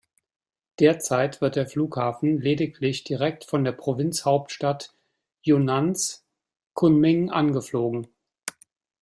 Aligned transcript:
Derzeit 0.79 1.41
wird 1.41 1.55
der 1.57 1.67
Flughafen 1.67 2.39
lediglich 2.41 3.03
direkt 3.03 3.43
von 3.43 3.63
der 3.63 3.73
Provinzhauptstadt 3.73 4.95
Yunnans, 5.43 6.25
Kunming, 6.73 7.29
angeflogen. 7.29 8.07